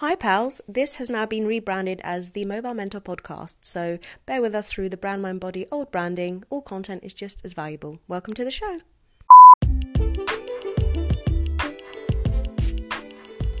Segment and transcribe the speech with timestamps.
[0.00, 0.62] Hi, pals.
[0.66, 4.88] This has now been rebranded as the Mobile Mentor Podcast, so bear with us through
[4.88, 6.42] the brand mind body old branding.
[6.48, 7.98] All content is just as valuable.
[8.08, 8.78] Welcome to the show.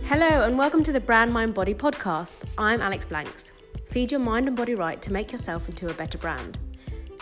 [0.04, 2.46] Hello, and welcome to the Brand Mind Body Podcast.
[2.56, 3.52] I'm Alex Blanks.
[3.90, 6.58] Feed your mind and body right to make yourself into a better brand.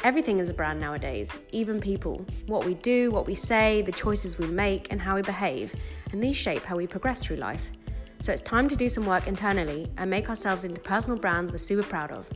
[0.04, 2.24] Everything is a brand nowadays, even people.
[2.46, 5.74] What we do, what we say, the choices we make, and how we behave,
[6.12, 7.72] and these shape how we progress through life.
[8.20, 11.58] So it's time to do some work internally and make ourselves into personal brands we're
[11.58, 12.28] super proud of.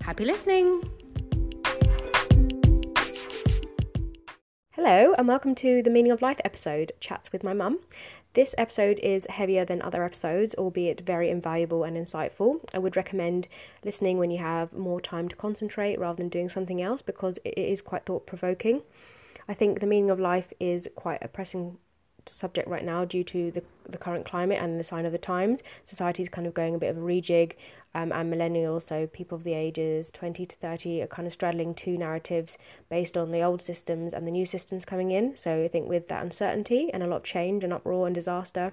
[0.00, 0.82] Happy listening!
[4.72, 7.78] Hello, and welcome to the Meaning of Life episode Chats with my mum.
[8.32, 12.58] This episode is heavier than other episodes, albeit very invaluable and insightful.
[12.74, 13.46] I would recommend
[13.84, 17.56] listening when you have more time to concentrate rather than doing something else because it
[17.56, 18.82] is quite thought provoking.
[19.48, 21.78] I think the meaning of life is quite a pressing
[22.34, 25.62] subject right now due to the, the current climate and the sign of the times.
[25.84, 27.54] Society is kind of going a bit of a rejig,
[27.94, 31.74] um, and millennials, so people of the ages 20 to 30, are kind of straddling
[31.74, 35.36] two narratives based on the old systems and the new systems coming in.
[35.36, 38.72] So I think with that uncertainty and a lot of change and uproar and disaster,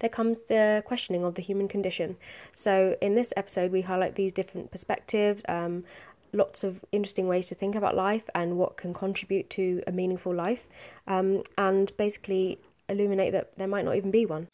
[0.00, 2.16] there comes the questioning of the human condition.
[2.54, 5.84] So, in this episode, we highlight these different perspectives, um,
[6.32, 10.34] lots of interesting ways to think about life and what can contribute to a meaningful
[10.34, 10.66] life,
[11.06, 14.48] um, and basically illuminate that there might not even be one.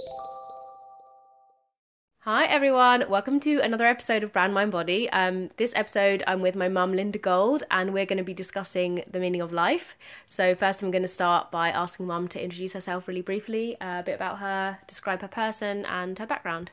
[2.20, 5.11] Hi everyone, welcome to another episode of Brand Mind Body.
[5.11, 9.05] Um, this episode I'm with my mum Linda Gold and we're going to be discussing
[9.06, 9.95] the meaning of life.
[10.27, 14.00] So first I'm going to start by asking mum to introduce herself really briefly, uh,
[14.00, 16.70] a bit about her, describe her person and her background.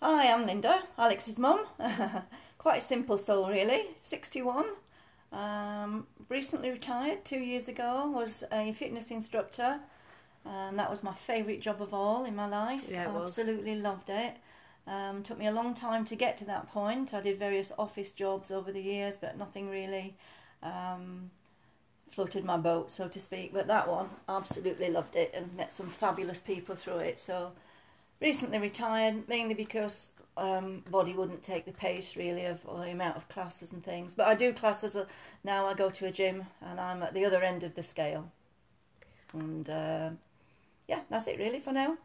[0.00, 1.66] Hi, I'm Linda, Alex's mum.
[2.62, 4.66] Quite a simple soul really, 61.
[5.32, 9.80] Um, recently retired two years ago, was a fitness instructor
[10.44, 12.84] and that was my favourite job of all in my life.
[12.88, 13.08] Yeah.
[13.08, 14.36] Absolutely loved it.
[14.86, 17.12] Um, took me a long time to get to that point.
[17.12, 20.16] I did various office jobs over the years, but nothing really
[20.62, 21.32] um,
[22.12, 23.52] floated my boat, so to speak.
[23.52, 27.18] But that one, absolutely loved it and met some fabulous people through it.
[27.18, 27.52] So
[28.20, 33.28] recently retired, mainly because um, body wouldn't take the pace really of the amount of
[33.28, 34.14] classes and things.
[34.14, 35.06] But I do classes uh,
[35.44, 35.66] now.
[35.66, 38.30] I go to a gym and I'm at the other end of the scale.
[39.32, 40.10] And uh,
[40.88, 41.96] yeah, that's it really for now.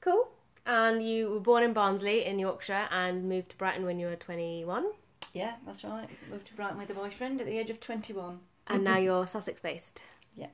[0.00, 0.28] Cool.
[0.66, 4.16] And you were born in Barnsley in Yorkshire and moved to Brighton when you were
[4.16, 4.86] 21.
[5.32, 6.08] Yeah, that's right.
[6.30, 8.40] Moved to Brighton with a boyfriend at the age of 21.
[8.66, 10.00] And now you're Sussex based.
[10.36, 10.48] Yeah.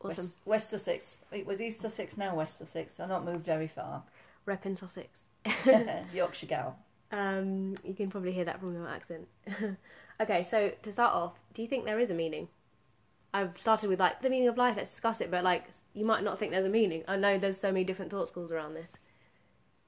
[0.00, 0.24] Awesome.
[0.24, 1.16] West, West Sussex.
[1.32, 2.98] It was East Sussex, now West Sussex.
[2.98, 4.02] I've not moved very far.
[4.44, 5.23] Rep in Sussex.
[6.14, 6.78] Yorkshire gal.
[7.12, 9.28] Um, you can probably hear that from your accent.
[10.20, 12.48] okay, so to start off, do you think there is a meaning?
[13.32, 14.76] I've started with like the meaning of life.
[14.76, 17.02] Let's discuss it, but like you might not think there's a meaning.
[17.08, 18.90] I know there's so many different thought schools around this.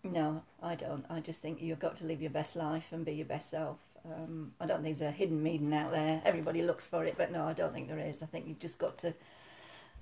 [0.02, 1.04] No, I don't.
[1.08, 3.78] I just think you've got to live your best life and be your best self.
[4.04, 6.22] Um, I don't think there's a hidden meaning out there.
[6.24, 8.22] Everybody looks for it, but no, I don't think there is.
[8.22, 9.14] I think you've just got to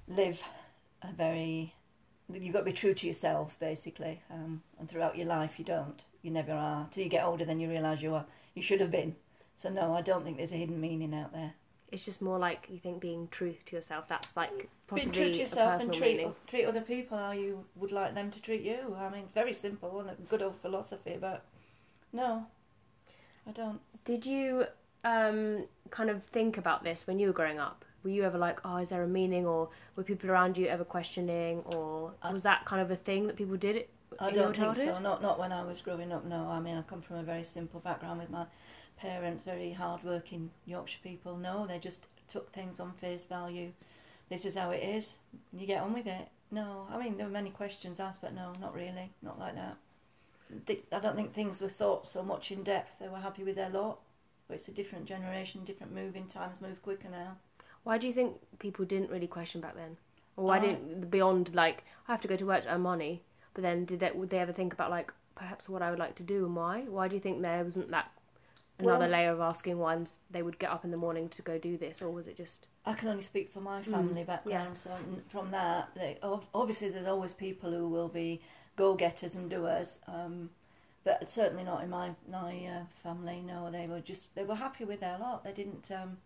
[0.09, 0.43] live
[1.03, 1.75] a very.
[2.33, 4.23] You've got to be true to yourself, basically.
[4.31, 6.03] Um, and throughout your life, you don't.
[6.23, 6.89] You never are.
[6.91, 8.25] Till you get older, then you realise you are.
[8.55, 9.17] You should have been.
[9.57, 11.55] So no, I don't think there's a hidden meaning out there.
[11.93, 14.09] It's just more like you think being truth to yourself.
[14.09, 16.35] That's like possibly Be true to yourself and treat meaning.
[16.47, 18.97] treat other people how you would like them to treat you.
[18.99, 21.45] I mean, very simple and a good old philosophy, but
[22.13, 22.47] no,
[23.47, 23.81] I don't.
[24.05, 24.67] Did you
[25.05, 27.85] um, kind of think about this when you were growing up?
[28.05, 30.85] Were you ever like, oh, is there a meaning, or were people around you ever
[30.85, 33.87] questioning, or was that kind of a thing that people did?
[34.21, 34.99] I don't think so.
[35.01, 36.25] Not not when I was growing up.
[36.25, 38.47] No, I mean I come from a very simple background with my
[38.97, 41.37] parents, very hard-working Yorkshire people.
[41.37, 43.73] No, they just took things on face value.
[44.29, 45.17] This is how it is.
[45.53, 46.29] You get on with it.
[46.51, 49.79] No, I mean there were many questions asked, but no, not really, not like that.
[50.93, 52.99] I don't think things were thought so much in depth.
[53.01, 53.99] They were happy with their lot.
[54.47, 57.39] But it's a different generation, different moving times move quicker now.
[57.85, 59.97] Why do you think people didn't really question back then?
[60.37, 63.23] Or why Uh, didn't beyond like I have to go to work to earn money?
[63.55, 66.17] But then did they would they ever think about like perhaps what I would like
[66.17, 66.83] to do and why?
[66.83, 68.11] Why do you think there wasn't that
[68.79, 71.59] another Well- layer of asking why they would get up in the morning to go
[71.59, 74.69] do this, or was it just I can only speak for my family Mm, background,
[74.71, 74.75] yeah.
[74.75, 74.91] so
[75.29, 78.43] from that, they, obviously there's always people who will be
[78.77, 80.51] go-getters and doers, um,
[81.05, 83.41] but certainly not in my my uh, family.
[83.41, 85.45] No, they were just they were happy with their lot.
[85.45, 85.91] They didn't.
[85.93, 86.19] Um,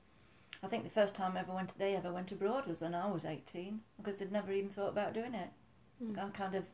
[0.62, 3.24] I think the first time ever went they ever went abroad was when I was
[3.24, 5.50] eighteen because they'd never even thought about doing it.
[6.02, 6.18] Mm.
[6.18, 6.64] I kind of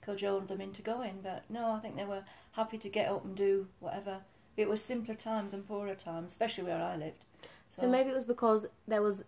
[0.00, 3.36] cajoled them into going, but no, I think they were happy to get up and
[3.36, 4.18] do whatever.
[4.56, 7.24] It was simpler times and poorer times, especially where I lived.
[7.68, 9.24] So maybe it was because there was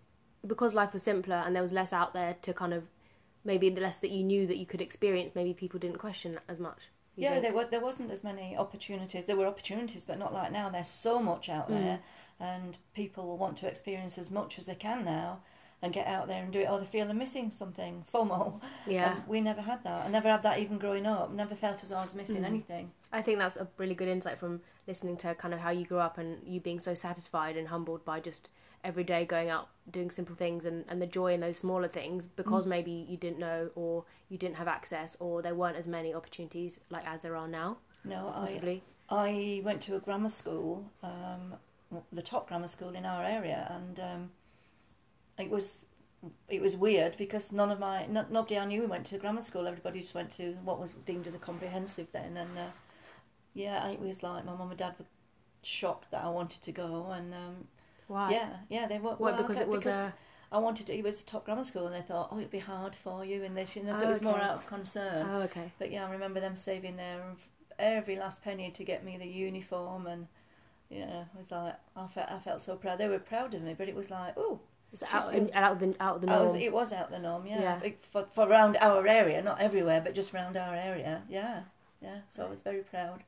[0.46, 2.84] because life was simpler and there was less out there to kind of
[3.44, 5.32] maybe the less that you knew that you could experience.
[5.34, 6.88] Maybe people didn't question as much.
[7.16, 7.42] yeah, think?
[7.44, 9.26] there were there wasn't as many opportunities.
[9.26, 10.68] There were opportunities, but not like now.
[10.70, 11.80] There's so much out Mm.
[11.80, 12.00] there,
[12.42, 15.38] and people will want to experience as much as they can now,
[15.80, 16.68] and get out there and do it.
[16.70, 18.04] Or they feel they're missing something.
[18.12, 18.60] FOMO.
[18.86, 19.14] yeah.
[19.16, 20.06] And we never had that.
[20.06, 21.32] I never had that even growing up.
[21.32, 22.46] Never felt as I was missing Mm.
[22.46, 22.90] anything.
[23.12, 25.98] I think that's a really good insight from listening to kind of how you grew
[25.98, 28.48] up and you being so satisfied and humbled by just
[28.84, 32.26] every day going out doing simple things and, and the joy in those smaller things
[32.26, 36.12] because maybe you didn't know or you didn't have access or there weren't as many
[36.12, 40.84] opportunities like as there are now No, I possibly I went to a grammar school,
[41.02, 41.54] um,
[42.12, 44.30] the top grammar school in our area, and um,
[45.38, 45.80] it was
[46.48, 49.66] it was weird because none of my no, nobody I knew went to grammar school.
[49.66, 52.70] Everybody just went to what was deemed as a comprehensive then, and uh,
[53.54, 55.06] yeah, it was like my mum and dad were
[55.62, 57.68] shocked that I wanted to go, and um,
[58.06, 60.14] why yeah, yeah, they were what well, because it was because a
[60.52, 60.94] I wanted to.
[60.94, 63.42] It was a top grammar school, and they thought, oh, it'd be hard for you,
[63.42, 65.26] and this, you know, so it was more out of concern.
[65.28, 67.22] oh okay But yeah, I remember them saving their
[67.78, 70.28] every last penny to get me the uniform, and
[70.92, 72.98] yeah, it was like I felt I felt so proud.
[72.98, 74.60] They were proud of me, but it was like, oh,
[74.92, 77.18] it's out, still- out of the out of the norm was, it was out the
[77.18, 77.46] norm.
[77.46, 77.90] Yeah, Yeah.
[78.10, 81.22] For for around our area, not everywhere, but just around our area.
[81.28, 81.62] Yeah,
[82.02, 82.18] yeah.
[82.30, 83.24] So I was very proud.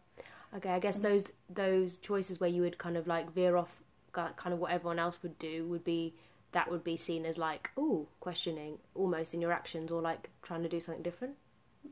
[0.56, 1.02] okay I guess mm.
[1.02, 3.82] those those choices where you would kind of like veer off
[4.12, 6.14] kind of what everyone else would do would be
[6.52, 10.62] that would be seen as like oh questioning almost in your actions or like trying
[10.62, 11.34] to do something different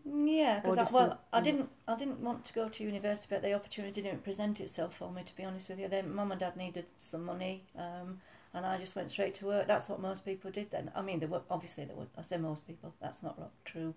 [0.04, 1.44] Yeah, because well, I mm.
[1.44, 5.10] didn't, I didn't want to go to university, but the opportunity didn't present itself for
[5.10, 5.22] me.
[5.22, 8.20] To be honest with you, then mum and dad needed some money, um,
[8.54, 9.66] and I just went straight to work.
[9.66, 10.90] That's what most people did then.
[10.94, 12.06] I mean, there were obviously there were.
[12.18, 12.94] I say most people.
[13.00, 13.94] That's not true.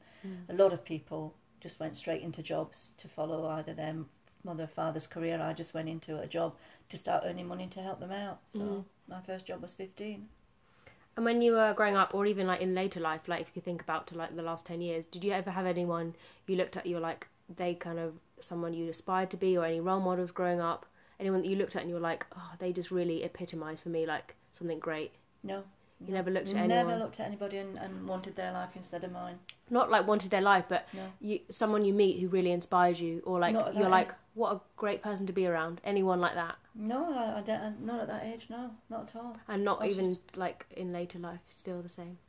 [0.50, 3.96] A lot of people just went straight into jobs to follow either their
[4.44, 5.42] mother or father's career.
[5.42, 6.56] I just went into a job
[6.90, 8.40] to start earning money to help them out.
[8.46, 8.86] So Mm.
[9.08, 10.30] my first job was fifteen.
[11.16, 13.62] And when you were growing up, or even like in later life, like if you
[13.62, 16.14] think about to like the last ten years, did you ever have anyone
[16.48, 19.66] you looked at, you were like they kind of someone you aspired to be, or
[19.66, 20.86] any role models growing up?
[21.20, 23.88] Anyone that you looked at and you were like, oh, they just really epitomised for
[23.90, 25.12] me like something great.
[25.44, 25.64] No.
[26.06, 26.68] You never looked at anyone.
[26.68, 29.40] Never looked at anybody and, and wanted their life instead of mine.
[29.70, 31.04] not like wanted their life, but No.
[31.22, 35.02] you someone you meet who really inspires you, or like you're like, what a great
[35.02, 35.82] person to be around.
[35.84, 37.84] Anyone like that, No, I, I don't.
[37.86, 38.46] Not at that age.
[38.50, 39.38] No, not at all.
[39.48, 42.20] and not I even like in later life, still the same.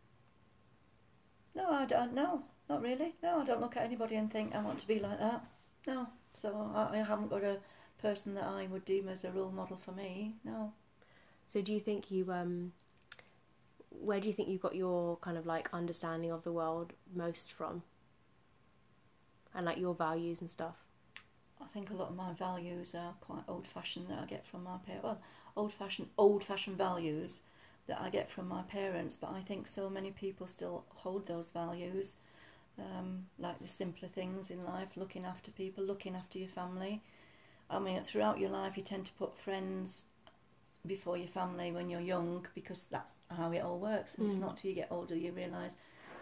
[1.55, 2.14] No, I don't.
[2.14, 3.14] No, not really.
[3.23, 5.44] No, I don't look at anybody and think I want to be like that.
[5.87, 6.06] No.
[6.41, 7.58] So I, I haven't got a
[8.00, 10.37] person that I would deem as a role model for me.
[10.44, 10.73] No.
[11.44, 12.73] So do you think you um
[13.91, 17.52] where do you think you got your kind of like understanding of the world most
[17.52, 17.82] from?
[19.55, 20.76] And like your values and stuff.
[21.61, 24.79] I think a lot of my values are quite old-fashioned that I get from my
[24.79, 25.05] parents.
[25.05, 25.20] Well,
[25.56, 27.41] old-fashioned, old-fashioned values
[27.87, 29.17] that I get from my parents.
[29.17, 32.17] But I think so many people still hold those values,
[32.79, 37.03] um, like the simpler things in life, looking after people, looking after your family.
[37.70, 40.02] I mean, throughout your life, you tend to put friends
[40.87, 44.14] before your family when you're young because that's how it all works.
[44.14, 44.43] And it's Mm.
[44.43, 45.75] not till you get older you realise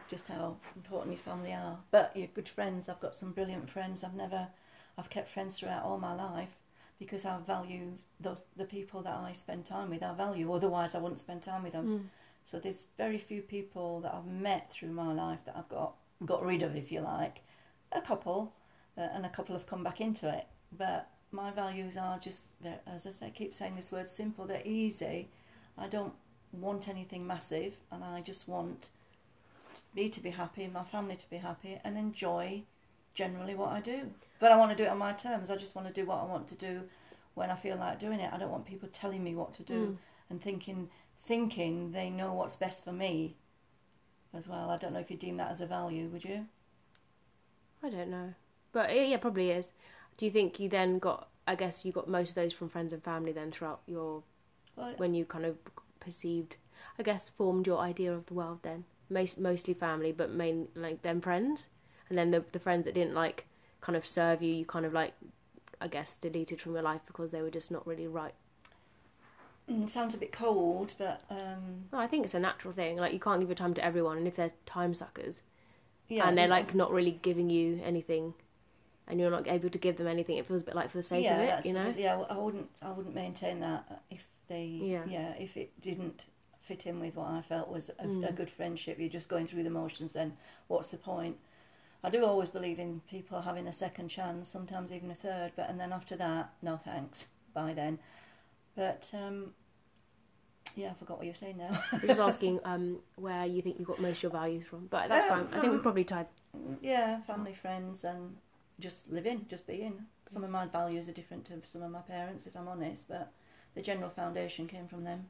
[0.08, 1.78] just how important your family are.
[1.90, 2.88] But you're good friends.
[2.88, 4.02] I've got some brilliant friends.
[4.04, 4.48] I've never,
[4.96, 6.56] I've kept friends throughout all my life
[6.98, 10.02] because I value those the people that I spend time with.
[10.02, 10.52] I value.
[10.52, 11.86] Otherwise, I wouldn't spend time with them.
[11.86, 12.02] Mm.
[12.44, 15.94] So there's very few people that I've met through my life that I've got
[16.24, 17.40] got rid of, if you like.
[17.92, 18.52] A couple,
[18.96, 20.46] uh, and a couple have come back into it.
[20.76, 22.48] But my values are just,
[22.86, 24.46] as I say, I keep saying this word simple.
[24.46, 25.28] They're easy.
[25.76, 26.12] I don't
[26.52, 28.88] want anything massive, and I just want
[29.94, 32.62] me to be happy, my family to be happy, and enjoy
[33.14, 34.10] generally what I do.
[34.38, 35.50] But I want to do it on my terms.
[35.50, 36.82] I just want to do what I want to do
[37.34, 38.32] when I feel like doing it.
[38.32, 39.96] I don't want people telling me what to do Mm.
[40.30, 40.90] and thinking
[41.26, 43.34] thinking they know what's best for me
[44.34, 44.68] as well.
[44.68, 46.46] I don't know if you deem that as a value, would you?
[47.82, 48.34] I don't know.
[48.72, 49.70] But it, yeah, probably is.
[50.16, 52.92] Do you think you then got I guess you got most of those from friends
[52.92, 54.22] and family then throughout your
[54.76, 55.56] Well, when you kind of
[56.00, 56.56] perceived
[56.98, 58.84] I guess formed your idea of the world then?
[59.08, 61.68] Most mostly family but main like then friends?
[62.08, 63.46] And then the the friends that didn't like
[63.80, 65.14] kind of serve you, you kind of like
[65.80, 68.34] I guess deleted from your life because they were just not really right.
[69.70, 72.96] mm, sounds a bit cold, but um, No, I think it's a natural thing.
[72.96, 75.42] Like you can't give your time to everyone, and if they're time suckers
[76.08, 78.34] yeah, and they're like not really giving you anything,
[79.06, 81.02] and you're not able to give them anything, it feels a bit like for the
[81.02, 81.92] sake yeah, of it, you know.
[81.92, 85.04] bit- yeah, I wouldn't, I wouldn't maintain that if they, Yeah.
[85.06, 86.24] yeah if it didn't
[86.62, 88.34] fit in with what I felt was a, a Mm.
[88.34, 88.98] good friendship.
[88.98, 90.14] You're just going through the motions.
[90.14, 90.36] Then
[90.68, 91.36] what's the point?
[92.04, 95.52] I do always believe in people having a second chance, sometimes even a third.
[95.56, 97.26] But and then after that, no thanks.
[97.54, 97.98] By then,
[98.76, 99.52] but um,
[100.74, 101.80] yeah, I forgot what you were saying now.
[101.92, 105.08] We're just asking um, where you think you got most of your values from, but
[105.08, 105.54] that's Um, fine.
[105.56, 106.26] I think we um, probably tied.
[106.82, 108.36] yeah, family, friends, and
[108.80, 110.06] just living, just being.
[110.30, 113.30] Some of my values are different to some of my parents, if I'm honest, but
[113.76, 115.26] the general foundation came from them.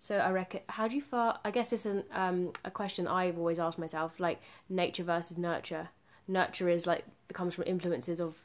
[0.00, 1.38] So I reckon, how do you feel?
[1.42, 5.88] I guess it's an, um, a question I've always asked myself, like nature versus nurture.
[6.28, 8.36] Nurture is like comes from influences of,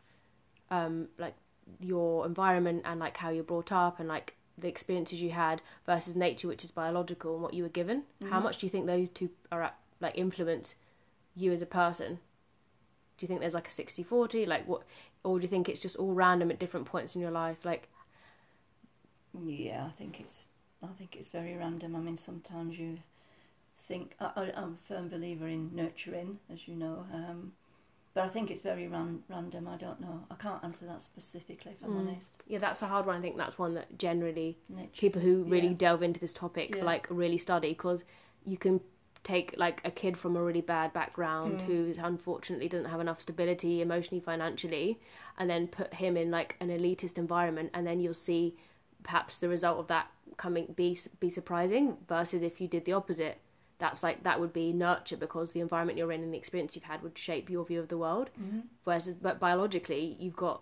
[0.70, 1.36] um, like
[1.80, 6.16] your environment and like how you're brought up and like the experiences you had versus
[6.16, 8.04] nature, which is biological and what you were given.
[8.26, 8.44] How Mhm.
[8.44, 10.76] much do you think those two are at, like influence
[11.36, 12.20] you as a person?
[13.18, 14.46] Do you think there's like a 60-40?
[14.46, 14.84] Like what,
[15.24, 17.64] or do you think it's just all random at different points in your life?
[17.64, 17.88] Like
[19.46, 20.48] Yeah, I think it's
[20.84, 21.96] I think it's very random.
[21.96, 23.00] I mean, sometimes you
[23.88, 27.54] think I, I, I'm a firm believer in nurturing, as you know, um,
[28.14, 29.68] but I think it's very ran, random.
[29.68, 30.26] I don't know.
[30.30, 32.00] I can't answer that specifically, if I'm Mm.
[32.00, 32.28] honest.
[32.48, 33.16] yeah, that's a hard one.
[33.18, 35.74] I think that's one that generally Nature people who really yeah.
[35.74, 36.84] delve into this topic Yeah.
[36.84, 38.04] like really study because
[38.44, 38.82] you can
[39.24, 41.62] take like a kid from a really bad background Mm.
[41.68, 45.00] who unfortunately doesn't have enough stability emotionally financially
[45.38, 48.58] and then put him in like an elitist environment and then you'll see
[49.04, 53.38] perhaps the result of that coming be be surprising versus if you did the opposite
[53.82, 56.86] that's like that would be nurture because the environment you're in and the experience you've
[56.94, 58.64] had would shape your view of the world Mhm.
[58.86, 60.62] whereas but biologically you've got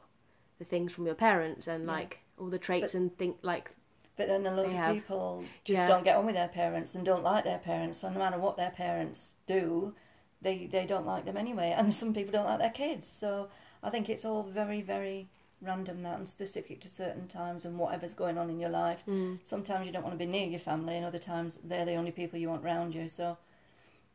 [0.57, 1.91] the things from your parents and Yeah.
[1.91, 3.71] like all the traits and think like
[4.17, 5.87] But then a lot of have- people just Yeah.
[5.87, 7.99] don't get on with their parents and don't like their parents.
[7.99, 9.93] So no matter what their parents do,
[10.41, 11.69] they they don't like them anyway.
[11.77, 13.07] And some people don't like their kids.
[13.07, 13.49] So
[13.83, 15.29] I think it's all very very
[15.61, 19.03] random that and specific to certain times and whatever's going on in your life.
[19.07, 21.95] mm, Sometimes you don't want to be near your family, and other times they're the
[21.95, 23.07] only people you want round you.
[23.09, 23.37] So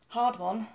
[0.08, 0.68] hard one,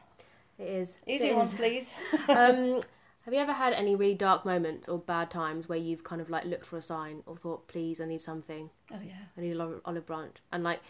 [0.58, 0.98] It is.
[1.08, 1.56] easy It ones, is.
[1.60, 1.94] please.
[2.30, 2.82] um,
[3.24, 6.30] have you ever had any really dark moments or bad times where you've kind of
[6.30, 9.14] like looked for a sign or thought, please, I need something, Oh yeah.
[9.38, 10.82] I need a olive, olive branch, and like,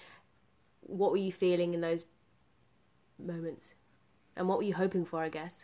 [0.81, 2.05] what were you feeling in those
[3.17, 3.73] moments,
[4.35, 5.21] and what were you hoping for?
[5.21, 5.63] I guess,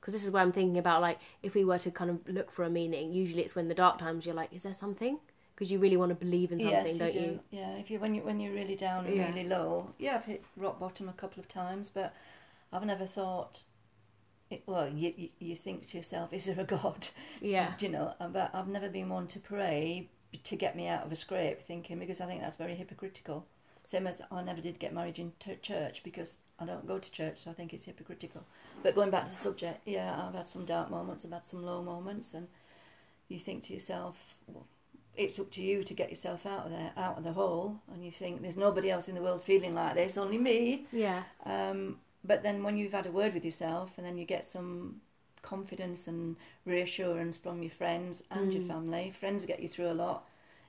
[0.00, 2.50] because this is where I'm thinking about like if we were to kind of look
[2.50, 5.18] for a meaning, usually it's when the dark times you're like, is there something?
[5.54, 7.40] Because you really want to believe in something, yes, don't you you?
[7.50, 9.28] Yeah, if you when you when you're really down and Yeah.
[9.28, 12.14] really low, yeah, I've hit rock bottom a couple of times, but
[12.72, 13.62] I've never thought.
[14.50, 17.08] It, well, you, you you think to yourself, is there a God?
[17.40, 17.74] Yeah.
[17.78, 20.08] Do you know, uh, but I've never been one to pray
[20.44, 23.46] to get me out of a scrape, thinking because I think that's very hypocritical.
[23.90, 27.10] Same as I never did get married in t- church because I don't go to
[27.10, 28.44] church, so I think it's hypocritical.
[28.84, 31.64] But going back to the subject, yeah, I've had some dark moments, I've had some
[31.64, 32.46] low moments, and
[33.28, 34.14] you think to yourself,
[34.46, 34.64] well,
[35.16, 38.04] it's up to you to get yourself out of there, out of the hole, and
[38.04, 40.86] you think there's nobody else in the world feeling like this, only me.
[40.92, 41.24] Yeah.
[41.44, 45.00] Um, but then when you've had a word with yourself, and then you get some
[45.42, 48.68] confidence and reassurance from your friends and your Mm.
[48.68, 50.28] family, friends get you through a lot.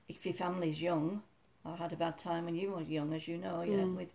[0.10, 1.22] If your family's young,
[1.66, 3.96] I had a bad time when you were young, as you know, yeah, Mm.
[3.96, 4.14] with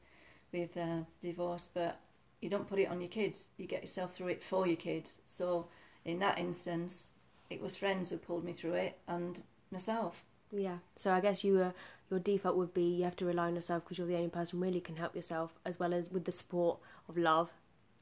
[0.52, 1.68] with uh, divorce.
[1.72, 2.00] But
[2.40, 5.14] you don't put it on your kids; you get yourself through it for your kids.
[5.24, 5.68] So
[6.04, 7.06] in that instance,
[7.50, 10.24] it was friends who pulled me through it, and myself.
[10.52, 10.78] Yeah.
[10.96, 11.72] So I guess you uh,
[12.10, 14.60] your default would be you have to rely on yourself because you're the only person
[14.60, 17.50] really can help yourself, as well as with the support of love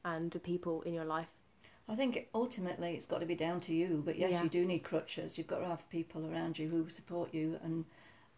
[0.03, 1.29] and the people in your life.
[1.87, 4.01] I think ultimately it's got to be down to you.
[4.05, 4.43] But yes, Yeah.
[4.43, 5.37] you do need crutches.
[5.37, 7.85] You've got to have people around you who support you and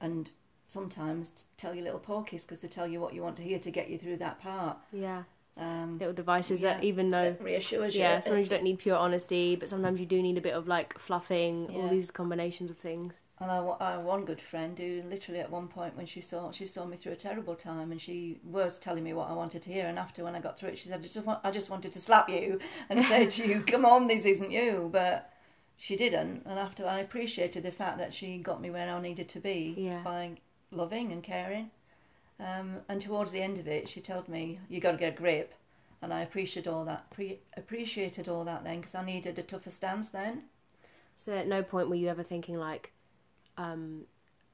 [0.02, 0.32] and
[0.68, 3.72] sometimes tell you little porkies because they tell you what you want to hear to
[3.72, 4.78] get you through that part.
[4.92, 5.24] Yeah.
[5.58, 8.02] Um, Little devices that even though that reassures you.
[8.02, 10.68] yeah, sometimes you don't need pure honesty, but sometimes you do need a bit of
[10.68, 13.14] like fluffing, all these combinations of things.
[13.40, 16.66] And I, I one good friend who literally at one point when she saw she
[16.68, 19.72] saw me through a terrible time and she was telling me what I wanted to
[19.72, 21.70] hear and after when I got through it she said I just want, I just
[21.70, 22.60] wanted to slap you
[22.90, 25.32] and say to you come on this isn't you but
[25.76, 29.30] she didn't and after I appreciated the fact that she got me where I needed
[29.30, 30.02] to be Yeah.
[30.04, 30.32] by
[30.72, 31.72] loving and caring
[32.40, 35.18] um, and towards the end of it she told me you got to get a
[35.18, 35.54] grip
[36.02, 39.72] and I appreciated all that pre- appreciated all that then because I needed a tougher
[39.72, 40.44] stance then
[41.18, 42.92] So at no point were you ever thinking like,
[43.58, 44.04] um,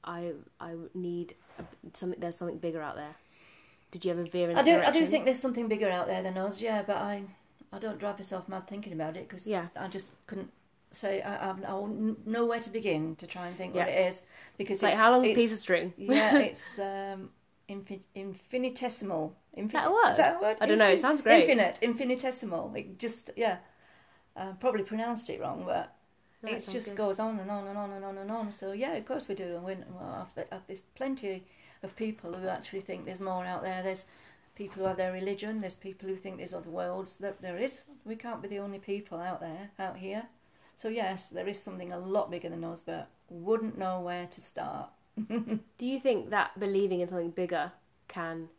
[0.04, 2.20] I I need a, something.
[2.22, 3.16] There's something bigger out there.
[3.92, 4.58] Did you ever veer in?
[4.58, 4.88] I that do.
[4.88, 6.62] I do think there's something bigger out there than us.
[6.62, 7.24] Yeah, but I,
[7.74, 9.68] I don't drive myself mad thinking about it because Yeah.
[9.76, 10.52] I just couldn't
[10.96, 11.22] say.
[11.22, 14.22] I, I wouldn't know where to begin to try and think what it is
[14.58, 15.94] because It's like how long's a piece of string?
[15.98, 17.30] yeah, it's um,
[17.70, 19.36] infin- infinitesimal.
[19.58, 20.12] Infin- that word?
[20.12, 20.58] Is that a word?
[20.62, 21.42] I don't know, it sounds great.
[21.44, 22.74] Infinite, infinitesimal.
[22.76, 23.58] It just yeah.
[24.36, 25.94] Uh, probably pronounced it wrong, but
[26.42, 26.98] No, it just good.
[26.98, 28.52] goes on and on and on and on and on.
[28.52, 29.58] So yeah, of course we do.
[29.58, 30.28] And we, well,
[30.68, 31.44] there's plenty
[31.84, 33.84] of people who actually think there's more out there.
[33.84, 34.06] There's
[34.56, 35.62] people who have their religion.
[35.62, 37.18] There's people who think there's other worlds.
[37.18, 37.82] There, there is.
[38.06, 40.24] We can't be the only people out there, out here.
[40.76, 44.42] So yes, there is something a lot bigger than us, but wouldn't know where to
[44.42, 44.90] start.
[45.28, 47.72] Do you think that believing in something bigger
[48.08, 48.50] can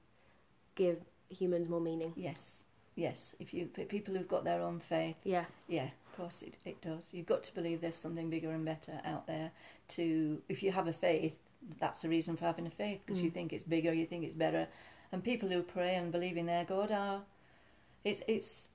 [0.75, 2.12] give humans more meaning?
[2.16, 2.62] Yes,
[2.94, 3.35] yes.
[3.40, 5.47] If you people who've got their own faith, Yeah.
[5.68, 7.09] yeah, Of course, it, it does.
[7.12, 9.50] You've got to believe there's something bigger and better out there.
[9.88, 11.35] To if you have a faith,
[11.80, 13.35] that's the reason for having a faith because you Mm.
[13.35, 14.68] think it's bigger, you think it's better,
[15.11, 17.23] and people who pray and believe in their God are.
[18.04, 18.68] It's it's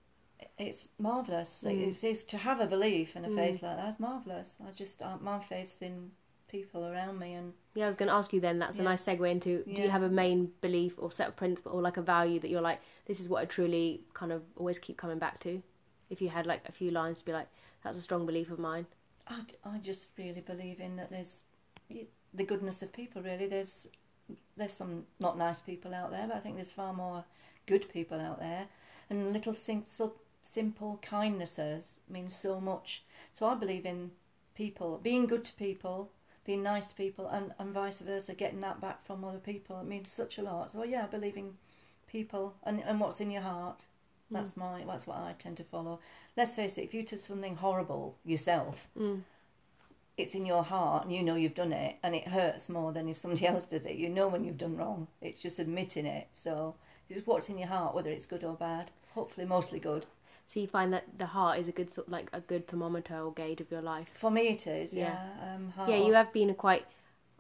[0.58, 1.64] it's marvelous.
[1.66, 1.88] Mm.
[1.88, 3.36] It's, it's to have a belief and a Mm.
[3.36, 4.58] faith like that's marvelous.
[4.66, 6.12] I just uh, my faith's in
[6.48, 8.58] people around me and Yeah, I was going to ask you then.
[8.58, 9.64] That's a nice segue into.
[9.64, 12.50] Do you have a main belief or set of principle or like a value that
[12.50, 15.62] you're like, this is what I truly kind of always keep coming back to?
[16.10, 17.48] If you had like a few lines to be like,
[17.84, 18.88] that's a strong belief of mine.
[19.28, 21.42] I, I just really believe in that there's
[22.34, 23.88] the goodness of people really there's
[24.56, 27.24] there's some not nice people out there but I think there's far more
[27.66, 28.68] good people out there
[29.10, 30.16] and little simple
[30.52, 33.04] simple kindnesses mean so much
[33.34, 34.12] so I believe in
[34.56, 36.10] people being good to people
[36.46, 39.86] being nice to people and, and vice versa getting that back from other people it
[39.88, 41.54] means such a lot so yeah I believe in
[42.08, 43.86] people and, and what's in your heart
[44.32, 46.00] that's my that's what I tend to follow
[46.38, 49.22] let's face it if you did something horrible yourself Mm.
[50.18, 53.08] it's in your heart and you know you've done it and it hurts more than
[53.08, 53.96] if somebody else does it.
[53.96, 55.08] You know when you've done wrong.
[55.22, 56.28] It's just admitting it.
[56.34, 56.76] So
[57.10, 58.92] it's what's in your heart, whether it's good or bad.
[59.16, 60.06] Hopefully mostly good.
[60.50, 63.32] So you find that the heart is a good sort like a good thermometer or
[63.32, 64.08] gauge of your life.
[64.14, 65.16] For me it is, Yeah.
[65.40, 65.56] yeah.
[65.56, 65.90] Um, heart.
[65.92, 66.88] Yeah, you have been a quite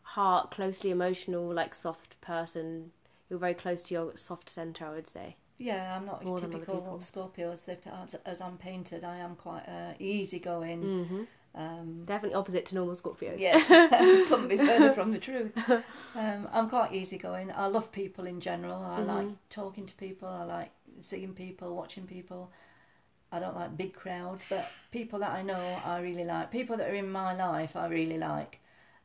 [0.03, 2.91] heart, closely emotional, like soft person.
[3.27, 5.37] You're very close to your soft center, I would say.
[5.57, 7.01] Yeah, I'm not More as typical.
[7.01, 9.03] Scorpio as, as, as I'm painted.
[9.03, 10.83] I am quite uh, easygoing.
[10.83, 11.23] Mm-hmm.
[11.55, 13.39] Um, Definitely opposite to normal Scorpios.
[13.39, 13.67] Yes,
[14.29, 15.51] couldn't be further from the truth.
[16.15, 17.51] Um, I'm quite easygoing.
[17.55, 18.83] I love people in general.
[18.83, 19.35] I like Mhm.
[19.49, 20.27] talking to people.
[20.27, 22.51] I like seeing people, watching people.
[23.31, 26.51] I don't like big crowds, but people that I know, I really like.
[26.51, 28.59] People that are in my life, I really like.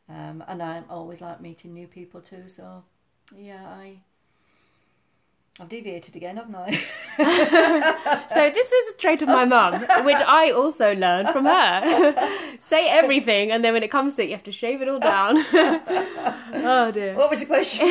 [0.08, 2.44] Um, and I always like meeting new people too.
[2.48, 2.84] So,
[3.36, 3.98] yeah, I.
[5.60, 6.80] I've deviated again, haven't I?
[8.28, 12.56] So this is a trait of my mum, which I also learned from her.
[12.58, 14.98] Say everything, and then when it comes to it, you have to shave it all
[14.98, 15.36] down.
[15.48, 17.14] oh dear.
[17.14, 17.86] what was the question?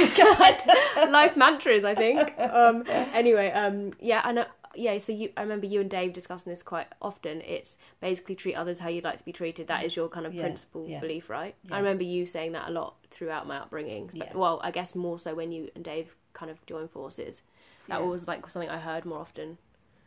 [1.09, 2.33] Life mantras, I think.
[2.37, 4.45] Um, anyway, um, yeah, I know.
[4.75, 7.41] Yeah, so you, I remember you and Dave discussing this quite often.
[7.41, 9.67] It's basically treat others how you'd like to be treated.
[9.67, 10.99] That is your kind of Yeah, principal yeah.
[10.99, 11.55] belief, right?
[11.63, 11.75] Yeah.
[11.75, 14.09] I remember you saying that a lot throughout my upbringing.
[14.15, 14.35] But.
[14.35, 17.41] Well, I guess more so when you and Dave kind of joined forces.
[17.87, 19.57] That was like something I heard more often.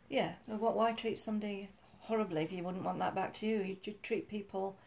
[0.09, 3.59] Yeah, well, what, why treat somebody horribly if you wouldn't want that back to you?
[3.61, 4.77] You should treat people.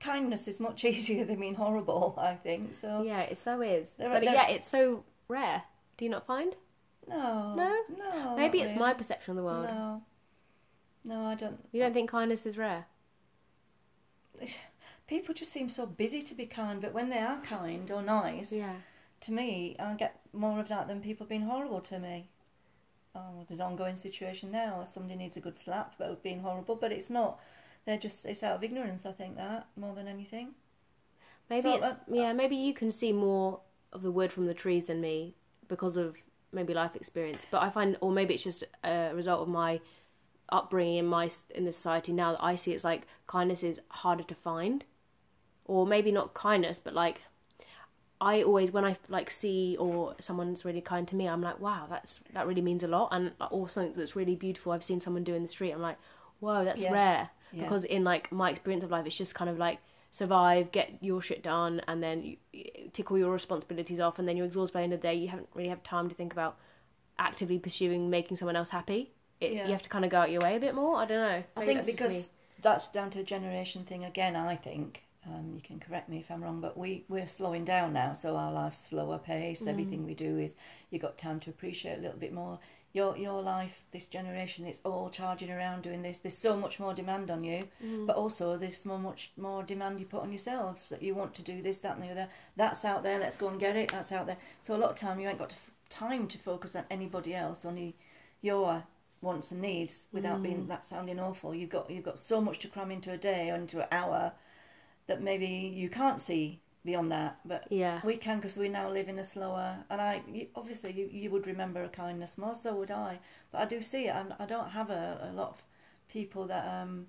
[0.00, 2.74] Kindness is much easier than being horrible, I think.
[2.74, 3.92] So Yeah, it so is.
[3.98, 5.62] There but there- yeah, it's so rare.
[5.96, 6.54] Do you not find?
[7.08, 7.76] No, No?
[7.98, 8.36] no.
[8.36, 8.80] Maybe it's really.
[8.80, 9.64] my perception of the world.
[9.64, 10.02] No,
[11.04, 11.58] no, I don't.
[11.72, 12.86] You don't think kindness is rare?
[15.06, 18.52] People just seem so busy to be kind, but when they are kind or nice,
[18.52, 18.76] Yeah.
[19.22, 22.28] to me, I get more of that than people being horrible to me.
[23.14, 24.84] Oh, there's an ongoing situation now.
[24.84, 27.40] Somebody needs a good slap about being horrible, but it's not.
[27.86, 29.06] They're just it's out of ignorance.
[29.06, 30.50] I think that more than anything.
[31.48, 32.34] Maybe So, it's uh, yeah.
[32.34, 33.60] Maybe you can see more
[33.94, 35.34] of the wood from the trees than me
[35.68, 36.18] because of
[36.52, 37.46] maybe life experience.
[37.50, 39.80] But I find, or maybe it's just a result of my
[40.50, 44.24] upbringing in my in the society now that I see it's like kindness is harder
[44.24, 44.84] to find,
[45.64, 47.20] or maybe not kindness, but like
[48.20, 51.86] I always when I like see or someone's really kind to me, I'm like, wow,
[51.88, 54.72] that's that really means a lot, and or something that's really beautiful.
[54.72, 55.98] I've seen someone do in the street, I'm like,
[56.40, 56.92] whoa, that's Yeah.
[56.92, 57.62] rare Yeah.
[57.64, 59.78] because in like my experience of life, it's just kind of like
[60.10, 64.26] survive, get your shit done, and then you, you tick all your responsibilities off, and
[64.26, 65.14] then you're exhausted by the end of the day.
[65.14, 66.56] You haven't really have time to think about
[67.18, 69.12] actively pursuing making someone else happy.
[69.40, 69.66] It, Yeah.
[69.66, 70.96] You have to kind of go out your way a bit more.
[70.96, 71.44] I don't know.
[71.56, 72.28] I think that's because
[72.62, 74.34] that's down to a generation thing again.
[74.36, 77.92] I think um, you can correct me if I'm wrong, but we we're slowing down
[77.92, 79.62] now, so our life's slower pace.
[79.62, 79.68] Mm.
[79.68, 80.54] Everything we do is
[80.90, 82.58] you got time to appreciate a little bit more.
[82.94, 86.18] Your your life, this generation, it's all charging around doing this.
[86.18, 88.06] There's so much more demand on you, Mm.
[88.06, 91.42] but also there's so much more demand you put on yourselves that you want to
[91.42, 92.28] do this, that, and the other.
[92.56, 93.18] That's out there.
[93.18, 93.90] Let's go and get it.
[93.92, 94.38] That's out there.
[94.62, 97.34] So a lot of time you ain't got to f- time to focus on anybody
[97.34, 97.94] else, only
[98.40, 98.84] your
[99.20, 100.68] wants and needs without being Mm.
[100.68, 101.54] that sounding awful.
[101.54, 104.32] You've got you've got so much to cram into a day or into an hour
[105.08, 107.40] that maybe you can't see beyond that.
[107.44, 108.00] But Yeah.
[108.04, 109.84] we can because we now live in a slower.
[109.90, 112.54] And I you, obviously you, you would remember a kindness more.
[112.54, 113.20] So would I.
[113.52, 114.14] But I do see it.
[114.14, 115.62] I'm, I don't have a, a lot of
[116.08, 117.06] people that um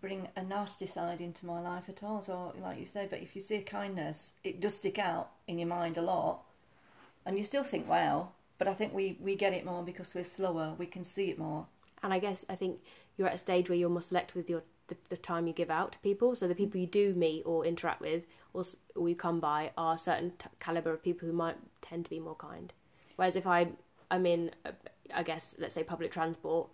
[0.00, 2.20] bring a nasty side into my life at all.
[2.20, 5.58] So like you say, but if you see a kindness, it does stick out in
[5.58, 6.42] your mind a lot,
[7.24, 8.30] and you still think wow.
[8.58, 10.74] But I think we, we get it more because we're slower.
[10.78, 11.66] We can see it more.
[12.02, 12.80] and I guess I think
[13.16, 15.70] you're at a stage where you're more select with your the, the time you give
[15.70, 16.34] out to people.
[16.34, 19.94] So the people you do meet or interact with or, or you come by are
[19.94, 22.72] a certain t- caliber of people who might tend to be more kind.
[23.16, 23.68] Whereas if I
[24.10, 24.72] I'm in, uh,
[25.14, 26.68] I guess let's say public transport,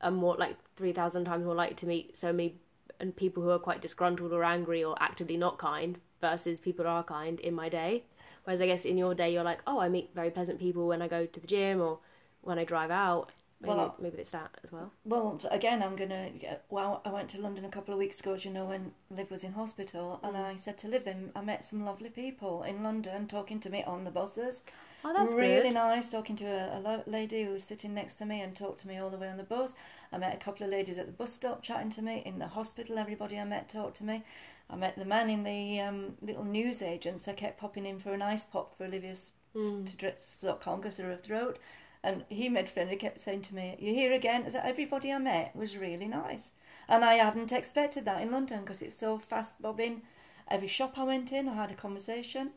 [0.00, 2.56] I'm more like three thousand times more likely to meet so many
[2.98, 6.90] and people who are quite disgruntled or angry or actively not kind versus people who
[6.90, 8.04] are kind in my day.
[8.44, 11.02] Whereas I guess in your day you're like, oh, I meet very pleasant people when
[11.02, 11.98] I go to the gym or
[12.42, 13.32] when I drive out.
[13.60, 14.92] Maybe, Well, maybe it's that as well.
[15.04, 16.28] Well, again, I'm gonna.
[16.68, 19.30] Well, I went to London a couple of weeks ago, as you know, when Liv
[19.30, 22.82] was in hospital, and I said to Liv, then I met some lovely people in
[22.82, 24.62] London talking to me on the buses.
[25.04, 25.74] Oh, that's really good.
[25.74, 28.88] nice talking to a, a lady who was sitting next to me and talked to
[28.88, 29.72] me all the way on the bus.
[30.12, 32.22] I met a couple of ladies at the bus stop chatting to me.
[32.26, 34.22] In the hospital, everybody I met talked to me.
[34.68, 37.28] I met the man in the um, little news agents.
[37.28, 39.86] I kept popping in for an ice pop for Olivia's Mm.
[39.86, 41.58] to dress stop congress her throat.
[42.06, 42.88] And he made friend.
[42.88, 46.52] He kept saying to me, "You're here again?" Said, Everybody I met was really nice,
[46.88, 50.02] and I hadn't expected that in London because it's so fast bobbing.
[50.46, 52.52] Every shop I went in, I had a conversation.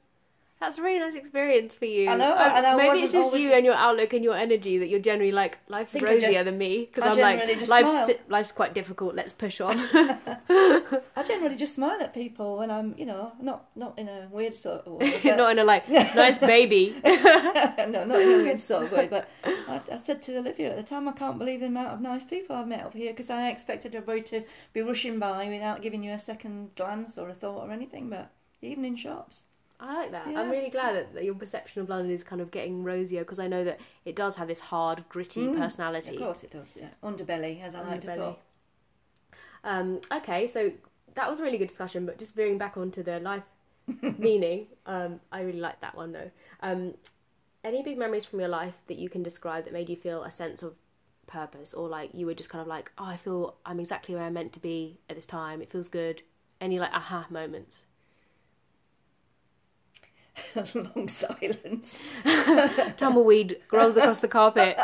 [0.59, 2.09] That's a really nice experience for you.
[2.09, 4.77] I know, Um, and I maybe it's just you and your outlook and your energy
[4.77, 8.73] that you're generally like life's rosier just- than me because I'm like life's life's quite
[8.73, 9.15] difficult.
[9.15, 9.77] Let's push on.
[9.93, 14.53] I generally just smile at people when I'm, you know, not not in a weird
[14.53, 15.19] sort of way.
[15.23, 16.99] but- not in a like nice baby.
[17.05, 19.07] no, not in a weird sort of way.
[19.09, 22.01] But I, I said to Olivia at the time, I can't believe the amount of
[22.01, 24.43] nice people I've met over here because I expected everybody to
[24.73, 28.09] be rushing by without giving you a second glance or a thought or anything.
[28.09, 29.43] But even in shops,
[29.81, 30.27] I like that.
[30.29, 30.39] Yeah.
[30.41, 33.39] I'm really glad that, that your perception of London is kind of getting rosier because
[33.39, 36.15] I know that it does have this hard, gritty Mm, personality.
[36.15, 36.67] of course it does.
[36.75, 38.35] Yeah, underbelly, as I like to Underbelly.
[38.35, 38.39] put.
[39.63, 40.71] Um, okay, so
[41.15, 43.43] that was a really good discussion, but just veering back onto the life
[44.17, 46.31] meaning, um, I really like that one though.
[46.61, 46.93] Um,
[47.63, 50.31] any big memories from your life that you can describe that made you feel a
[50.31, 50.75] sense of
[51.27, 54.23] purpose, or like you were just kind of like, oh, I feel I'm exactly where
[54.25, 55.61] I'm meant to be at this time.
[55.61, 56.21] It feels good.
[56.61, 57.83] Any like aha moments?
[60.75, 61.97] Long silence.
[62.97, 64.77] Tumbleweed rolls across the carpet.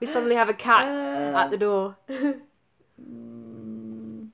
[0.00, 1.96] We suddenly have a cat Uh, at the door.
[3.00, 4.28] mm,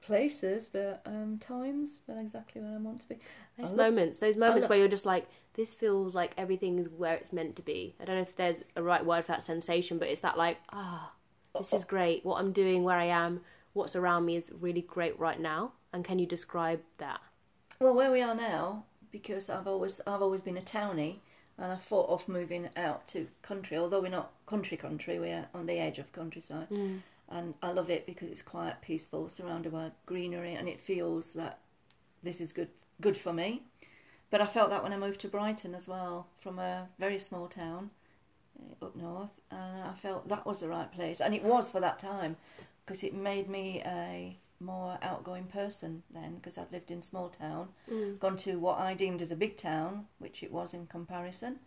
[0.00, 3.18] places, but um, times, but exactly where I want to be.
[3.58, 7.32] Those moments, those moments where you're just like, this feels like everything is where it's
[7.32, 7.94] meant to be.
[8.00, 10.58] I don't know if there's a right word for that sensation, but it's that like,
[10.72, 11.12] ah,
[11.56, 12.24] this is great.
[12.24, 13.40] What I'm doing, where I am,
[13.72, 15.72] what's around me is really great right now.
[15.92, 17.20] And can you describe that?
[17.80, 18.84] Well, where we are now,
[19.18, 21.16] because I've always I've always been a townie,
[21.58, 23.76] and I thought of moving out to country.
[23.76, 26.68] Although we're not country country, we're on the edge of countryside,
[27.28, 31.58] and I love it because it's quiet, peaceful, surrounded by greenery, and it feels that
[32.22, 32.68] this is good
[33.00, 33.62] good for me.
[34.30, 37.46] But I felt that when I moved to Brighton as well, from a very small
[37.46, 37.90] town
[38.60, 41.80] uh, up north, and I felt that was the right place, and it was for
[41.80, 42.36] that time,
[42.84, 47.68] because it made me a more outgoing person then, because I'd lived in small town,
[48.18, 51.60] gone to what I deemed as a big town, which it was in comparison,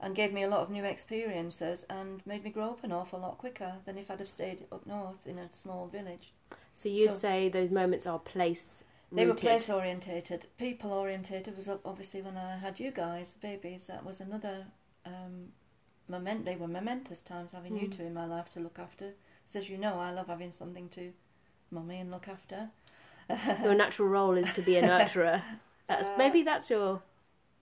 [0.00, 3.20] and gave me a lot of new experiences and made me grow up an awful
[3.20, 6.32] lot quicker than if I'd have stayed up north in a small village.
[6.74, 8.82] So you'd So- say those moments are place
[9.14, 10.46] They were place orientated.
[10.56, 13.86] People orientated was obviously when I had you guys, babies.
[13.88, 14.66] That was another
[15.04, 15.52] um,
[16.08, 16.44] moment.
[16.46, 17.96] They were momentous times having you Mm.
[17.96, 19.12] two in my life to look after.
[19.44, 21.12] So as you know, I love having something to
[21.72, 22.68] mummy and look after.
[23.64, 25.42] Your natural role is to be a nurturer.
[25.88, 27.02] That's Uh, maybe that's your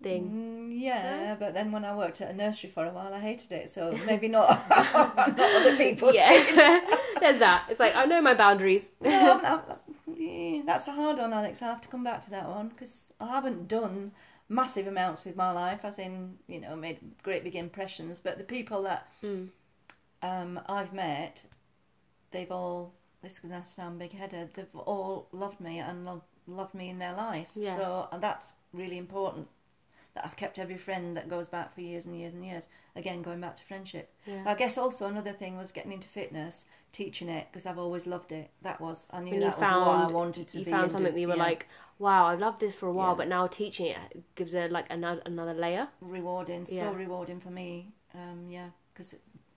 [0.03, 0.31] thing.
[0.73, 3.53] Mm, yeah, but then when I worked at a nursery for a while, I hated
[3.53, 3.71] it.
[3.71, 6.15] So maybe not, not other people's.
[6.15, 6.81] Yeah,
[7.21, 7.67] there's that.
[7.71, 8.89] It's like I know my boundaries.
[9.01, 9.77] No, I'm- I'm-
[10.17, 11.63] yeah, that's a hard one, Alex.
[11.63, 14.13] I have to come back to that one because I haven't done
[14.49, 18.21] massive amounts with my life, as in, you know, made great big impressions.
[18.21, 19.49] But the people that Mm.
[20.23, 21.45] um, I've met,
[22.33, 26.23] they've all, this is going to sound big headed, they've all loved me and lo-
[26.47, 27.49] loved me in their life.
[27.55, 27.77] Yeah.
[27.77, 29.49] So and that's really important
[30.15, 32.65] that I've kept every friend that goes back for years and years and years.
[32.97, 34.13] Again, going back to friendship.
[34.27, 34.43] Yeah.
[34.45, 38.33] I guess also another thing was getting into fitness, teaching it because I've always loved
[38.33, 38.51] it.
[38.63, 40.71] That was I knew When you that was what I found- wanted to you be.
[40.73, 41.69] found and something do- that you were yeah, like,
[42.01, 43.15] wow, I've loved this for a while, Yeah.
[43.19, 45.89] but now teaching it gives it like another another layer.
[46.01, 47.93] rewarding, so rewarding for me.
[48.13, 49.15] Um, yeah, because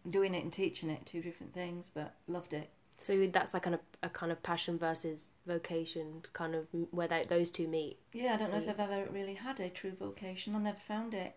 [0.08, 2.70] doing it and teaching it two different things, but loved it.
[3.00, 7.24] So that's like kind of a kind of passion versus vocation, kind of where they,
[7.28, 7.98] those two meet.
[8.14, 10.56] Yeah, I don't know if I've ever really had a true vocation.
[10.56, 11.36] I never found it.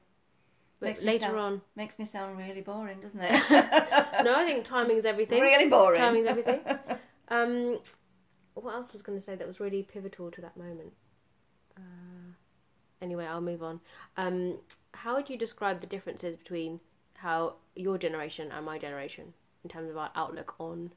[0.78, 3.30] But Makes later sound- on, Makes me sound really boring, doesn't it?
[4.24, 5.40] no, I think timing's everything.
[5.40, 6.00] really boring.
[6.00, 6.60] Timing's everything.
[7.28, 7.80] Um,
[8.54, 10.92] what else was going to say that was really pivotal to that moment?
[11.76, 12.34] Uh,
[13.02, 13.80] anyway, I'll move on.
[14.16, 14.58] Um,
[14.94, 16.78] how would you describe the differences between
[17.14, 20.92] how your generation and my generation in terms of our outlook on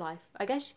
[0.00, 0.18] life?
[0.36, 0.74] I guess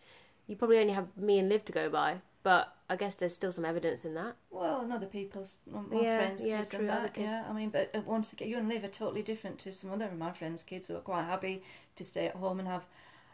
[0.48, 2.18] you probably only have me and Liv to go by.
[2.44, 4.36] but I guess there's still some evidence in that.
[4.52, 7.14] Well, and other people's, my Yeah, friends' yeah, kids true, and other that.
[7.14, 7.26] kids.
[7.26, 9.90] Yeah, I mean, but uh, once again, you and Liv are totally different to some
[9.92, 11.64] other of my friends' kids who are quite happy
[11.96, 12.86] to stay at home and have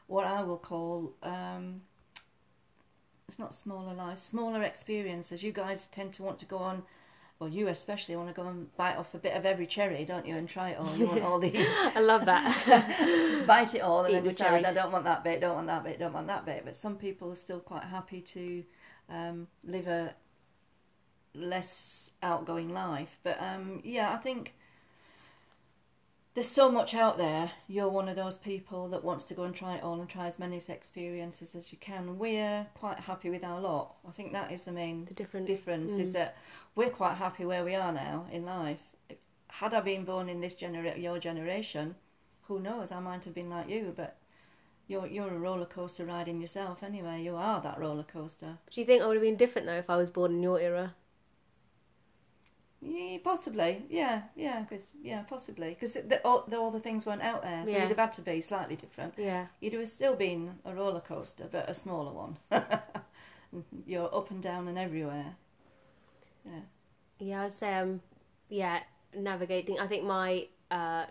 [0.08, 1.82] what I will call, um,
[3.28, 5.44] it's not smaller lives, smaller experiences.
[5.44, 6.84] You guys tend to want to go on,
[7.40, 10.26] or you especially want to go and bite off a bit of every cherry, don't
[10.26, 10.94] you, and try it all.
[10.96, 13.44] You want all these, I love that.
[13.48, 15.84] bite it all, and Eat then decide, I don't want that bit, don't want that
[15.84, 16.64] bit, don't want that bit.
[16.66, 18.64] But some people are still quite happy to
[19.10, 20.14] um, live a
[21.34, 23.18] less outgoing life.
[23.24, 24.54] But um, yeah, I think
[26.40, 27.52] there's so much out there.
[27.68, 30.26] You're one of those people that wants to go and try it all and try
[30.26, 32.18] as many experiences as you can.
[32.18, 33.96] We're quite happy with our lot.
[34.08, 35.48] I think that is the main the different.
[35.48, 36.14] difference is mm.
[36.14, 36.38] that
[36.76, 38.96] we're quite happy where we are now in life.
[39.50, 41.96] Had I been born in this genera- your generation,
[42.44, 42.90] who knows?
[42.90, 44.16] I might have been like you, but
[44.88, 47.22] you're you're a roller coaster riding yourself anyway.
[47.22, 48.60] You are that roller coaster.
[48.72, 50.62] Do you think I would have been different though if I was born in your
[50.62, 50.96] era?
[52.82, 53.84] Yeah, possibly.
[53.90, 57.64] Yeah, yeah, because yeah, possibly because the, all, the, all the things weren't out there,
[57.66, 57.80] so Yeah.
[57.82, 59.16] you'd have had to be slightly different.
[59.18, 59.48] Yeah.
[59.60, 62.38] You'd have still been a roller coaster, but a smaller one.
[63.86, 65.36] You're up and down and everywhere.
[66.46, 66.60] Yeah.
[67.20, 68.02] Yeah, I'd say um
[68.48, 68.80] yeah,
[69.16, 71.06] navigating I think my uh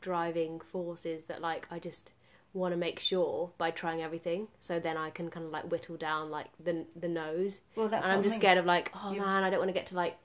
[0.00, 2.12] driving force is that like I just
[2.54, 5.96] want to make sure by trying everything so then I can kind of like whittle
[5.96, 7.58] down like the the nose.
[7.74, 8.40] Well, that's and I'm what I just mean.
[8.40, 10.16] scared of like, oh You- man, I don't want to get to like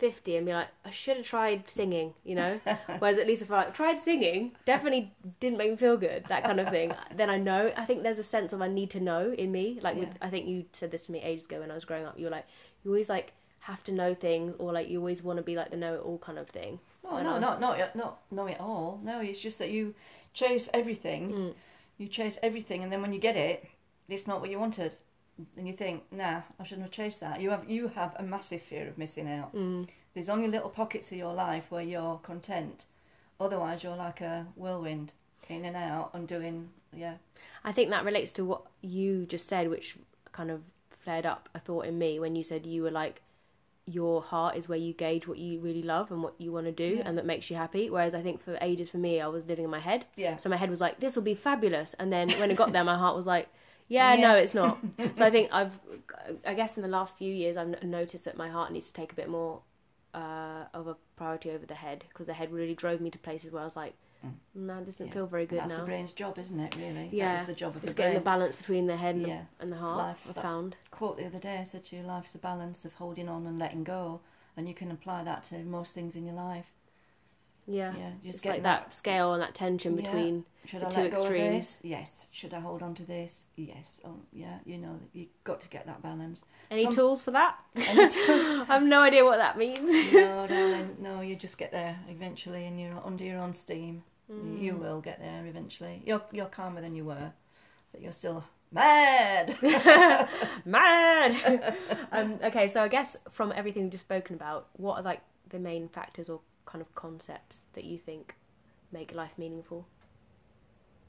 [0.00, 2.60] 50 and be like, I should have tried singing, you know?
[2.98, 6.42] Whereas at least if I like tried singing, definitely didn't make me feel good, that
[6.44, 6.92] kind of thing.
[7.14, 7.72] then I know.
[7.76, 9.78] I think there's a sense of I need to know in me.
[9.82, 12.06] Like with, I think you said this to me ages ago when I was growing
[12.06, 12.18] up.
[12.18, 12.46] You were like,
[12.82, 15.70] you always like have to know things, or like you always want to be like
[15.70, 16.80] the know-it-all kind of thing.
[17.04, 19.00] No, was- not not not know it all.
[19.04, 19.94] No, it's just that you
[20.32, 21.32] chase everything.
[21.32, 21.54] Mm.
[21.98, 23.68] You chase everything, and then when you get it,
[24.08, 24.96] it's not what you wanted,
[25.56, 28.62] and you think, "Nah, I shouldn't have chased that." You have you have a massive
[28.62, 29.54] fear of missing out.
[29.54, 29.88] Mm.
[30.14, 32.84] There's only little pockets of your life where you're content.
[33.38, 35.12] Otherwise, you're like a whirlwind,
[35.48, 37.14] in and out, and doing yeah.
[37.64, 39.96] I think that relates to what you just said, which
[40.32, 40.62] kind of
[40.98, 43.22] flared up a thought in me when you said you were like,
[43.86, 46.72] your heart is where you gauge what you really love and what you want to
[46.72, 47.02] do, Yeah.
[47.08, 47.88] and that makes you happy.
[47.90, 50.04] Whereas I think for ages for me, I was living in my head.
[50.16, 50.36] Yeah.
[50.36, 51.94] So my head was like, this will be fabulous.
[51.98, 53.48] And then when it got there, my heart was like,
[53.90, 54.28] yeah, Yeah.
[54.28, 54.78] no, it's not.
[55.16, 55.72] so I think I've,
[56.46, 59.12] I guess in the last few years, I've noticed that my heart needs to take
[59.12, 59.60] a bit more
[60.14, 63.52] uh, of a priority over the head because the head really drove me to places
[63.52, 63.94] where I was like,
[64.54, 65.12] man, this doesn't Yeah.
[65.12, 65.76] feel very good That's now.
[65.76, 66.76] That's the brain's job, isn't it?
[66.76, 67.08] Really.
[67.12, 67.34] Yeah.
[67.34, 69.42] That is the job of It's the getting the balance between the head and, Yeah.
[69.58, 69.98] the, and the heart.
[69.98, 70.76] Life, I've found.
[70.90, 73.58] quote the other day I said to you, life's a balance of holding on and
[73.58, 74.20] letting go,
[74.56, 76.72] and you can apply that to most things in your life.
[77.70, 77.94] Yeah.
[77.96, 80.02] Yeah, just it's like that, scale and that tension Yeah.
[80.02, 80.44] between.
[80.66, 81.78] Should the two extremes.
[81.82, 82.26] Yes.
[82.30, 83.44] Should I hold on to this?
[83.56, 84.00] Yes.
[84.04, 84.58] Oh, yeah.
[84.66, 86.42] You know, you got to get that balance.
[86.70, 87.56] Any Some- tools for that?
[87.76, 88.46] Any tools?
[88.68, 89.90] I have no idea what that means.
[90.12, 90.96] no, darling.
[91.00, 94.02] No, you just get there eventually, and you're under your own steam.
[94.28, 94.78] You Mm.
[94.78, 96.02] will get there eventually.
[96.06, 97.32] You're you're calmer than you were,
[97.90, 99.56] but you're still mad.
[100.64, 101.74] Mad.
[102.12, 105.58] um, okay, so I guess from everything we've just spoken about, what are like the
[105.58, 108.34] main factors or kind of concepts that you think
[108.92, 109.86] make life meaningful?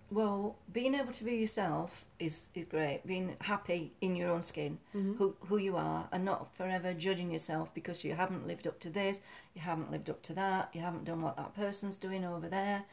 [0.10, 3.02] Well, being able to be yourself is, is great.
[3.08, 5.13] Being happy in your own skin, Mm-hmm.
[5.13, 8.89] who who you are, and not forever judging yourself because you haven't lived up to
[8.89, 9.19] this,
[9.54, 12.84] you haven't lived up to that, you haven't done what that person's doing over there.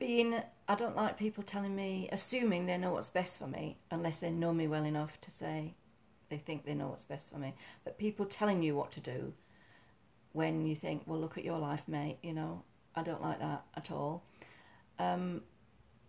[0.00, 4.18] Being, I don't like people telling me, assuming they know what's best for me, unless
[4.18, 5.74] they know me well enough to say
[6.28, 7.54] they think they know what's best for me.
[7.84, 9.32] But people telling you what to do
[10.32, 12.62] when you think, well, look at your life, mate, you know,
[12.94, 14.22] I don't like that at all.
[14.98, 15.42] Um,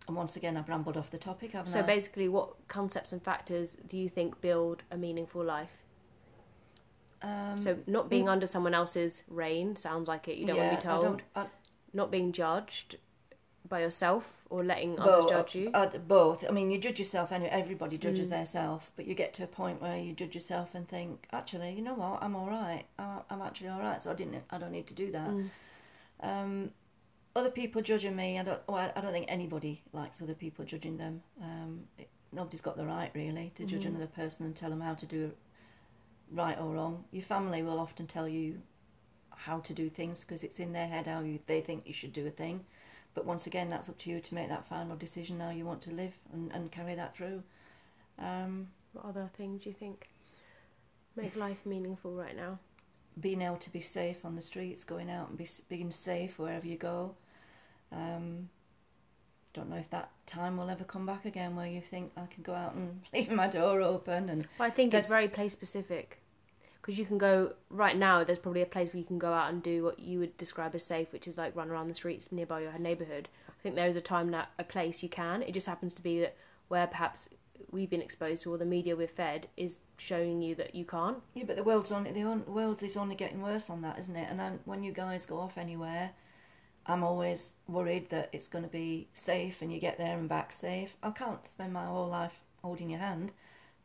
[0.06, 1.82] and once again, I've rambled off the topic, haven't So I?
[1.82, 5.70] basically, what concepts and factors do you think build a meaningful life?
[7.22, 10.36] um, So not being under someone else's reign sounds like it.
[10.38, 11.04] You don't want to be yeah, I told.
[11.04, 11.50] don't- I-
[11.92, 12.96] Not being judged
[13.68, 15.70] by yourself or letting others judge you.
[15.72, 16.44] uh, both.
[16.46, 17.50] I mean, you judge yourself anyway.
[17.52, 18.30] Everybody judges Mm.
[18.30, 21.72] their self, but you get to a point where you judge yourself and think, actually,
[21.72, 22.22] you know what?
[22.22, 22.84] I'm all right.
[22.98, 24.02] I'm, actually all right.
[24.02, 24.42] So I didn't.
[24.50, 25.28] I don't need to do that.
[25.30, 25.50] Mm.
[26.22, 26.70] Um,
[27.36, 28.38] other people judging me.
[28.38, 28.60] I don't.
[28.66, 31.22] Well, I- don't think anybody likes other people judging them.
[31.40, 33.90] Um, it, nobody's got the right really to judge Mhm.
[33.90, 35.36] another person and tell them how to do it
[36.32, 37.04] right or wrong.
[37.12, 38.62] Your family will often tell you
[39.30, 42.12] how to do things because it's in their head how you, they think you should
[42.12, 42.64] do a thing.
[43.14, 45.82] But once again, that's up to you to make that final decision how you want
[45.82, 47.42] to live and, and carry that through.
[48.18, 50.08] Um, What other things do you think
[51.16, 52.58] make life meaningful right now?
[53.20, 56.66] being able to be safe on the streets, going out and be, being safe wherever
[56.66, 57.14] you go.
[57.92, 58.48] Um,
[59.52, 62.44] don't know if that time will ever come back again where you think I can
[62.44, 66.19] go out and leave my door open and Well, I think it's very place specific
[66.90, 68.24] because you can go right now.
[68.24, 70.74] There's probably a place where you can go out and do what you would describe
[70.74, 73.28] as safe, which is like run around the streets nearby your neighborhood.
[73.48, 75.42] I think there is a time that a place you can.
[75.42, 77.28] It just happens to be that where perhaps
[77.70, 81.18] we've been exposed to or the media we're fed is showing you that you can't.
[81.32, 84.26] Yeah, but the world's only the world is only getting worse on that, isn't it?
[84.28, 86.10] And I'm, when you guys go off anywhere,
[86.86, 90.50] I'm always worried that it's going to be safe and you get there and back
[90.50, 90.96] safe.
[91.04, 93.30] I can't spend my whole life holding your hand,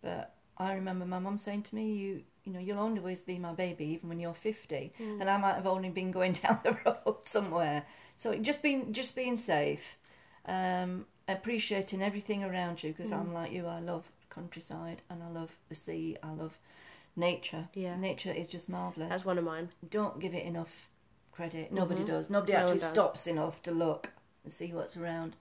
[0.01, 3.37] but I remember my mum saying to me, "You, you know, you'll only always be
[3.39, 6.77] my baby, even when you're 50." And I might have only been going down the
[6.85, 7.85] road somewhere.
[8.17, 9.97] So just being just being safe,
[10.45, 13.65] um, appreciating everything around you because I'm like you.
[13.67, 16.17] I love countryside and I love the sea.
[16.23, 16.57] I love
[17.15, 17.69] nature.
[17.73, 17.95] Yeah.
[17.97, 19.09] Nature is just marvelous.
[19.09, 19.69] That's one of mine.
[19.89, 20.89] Don't give it enough
[21.31, 21.71] credit.
[21.71, 22.07] Nobody Mhm.
[22.07, 22.29] does.
[22.29, 22.91] Nobody No actually does.
[22.91, 24.11] stops enough to look
[24.43, 25.35] and see what's around.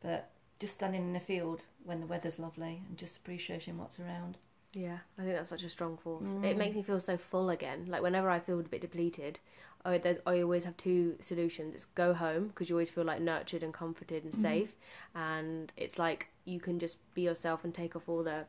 [0.00, 4.38] But just standing in a field when the weather's lovely and just appreciating what's around.
[4.74, 6.30] Yeah, I think that's such a strong force.
[6.30, 6.44] Mm.
[6.44, 7.86] It makes me feel so full again.
[7.88, 9.40] Like whenever I feel a bit depleted,
[9.84, 11.74] I, I always have two solutions.
[11.74, 14.36] It's go home because you always feel like nurtured and comforted and Mhm.
[14.42, 14.76] safe,
[15.14, 18.44] and it's like you can just be yourself and take off all the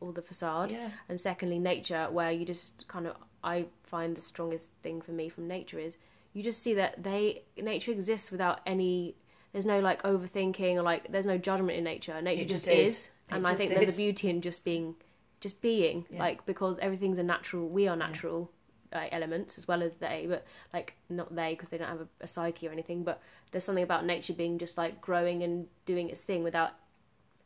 [0.00, 0.70] all the facade.
[0.70, 0.90] Yeah.
[1.08, 5.28] And secondly, nature, where you just kind of I find the strongest thing for me
[5.28, 5.96] from nature is
[6.32, 9.14] you just see that they nature exists without any.
[9.52, 12.20] There's no like overthinking or like there's no judgment in nature.
[12.22, 12.96] Nature It just, just is.
[12.96, 14.94] is, and I think there's a beauty in just being,
[15.40, 16.18] just being Yeah.
[16.20, 17.68] like because everything's a natural.
[17.68, 18.50] We are natural.
[18.92, 22.08] Like elements as well as they, but like not they because they don't have a,
[22.22, 23.04] a psyche or anything.
[23.04, 23.22] But
[23.52, 26.72] there's something about nature being just like growing and doing its thing without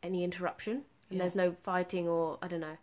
[0.01, 0.73] any interruption.
[1.09, 1.19] And Yeah.
[1.19, 2.77] there's no fighting or I don't know.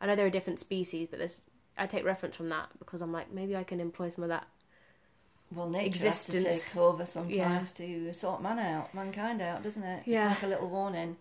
[0.00, 1.40] I know there are different species, but there's
[1.76, 4.46] I take reference from that because I'm like maybe I can employ some of that.
[5.52, 6.44] Well, nature Existence.
[6.44, 10.02] has to take over sometimes to sort man out, mankind out, doesn't it?
[10.06, 10.32] Yeah.
[10.32, 11.16] It's like a little warning.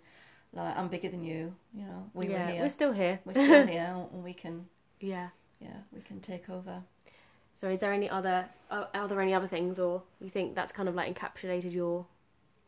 [0.53, 1.55] Like I'm bigger than you.
[1.73, 2.61] You know, we yeah, were here.
[2.61, 3.19] we're still here.
[3.25, 4.67] We're still here, and we can.
[4.99, 5.29] Yeah.
[5.59, 6.83] Yeah, we can take over.
[7.55, 10.71] So is there any other are, are there any other things, or you think that's
[10.71, 12.05] kind of like encapsulated your